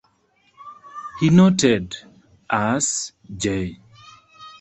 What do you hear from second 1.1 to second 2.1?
He noted,